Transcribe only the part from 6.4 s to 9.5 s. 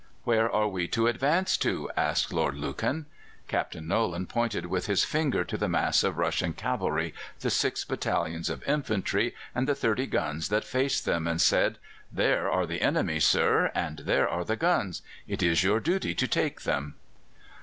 cavalry, the six battalions of infantry,